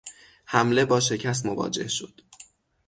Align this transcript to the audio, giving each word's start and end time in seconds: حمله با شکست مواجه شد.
حمله 0.45 0.85
با 0.85 0.99
شکست 0.99 1.45
مواجه 1.45 1.87
شد. 1.87 2.21